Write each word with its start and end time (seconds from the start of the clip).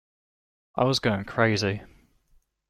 I 0.75 0.85
was 0.85 0.97
going 0.97 1.25
crazy. 1.25 1.83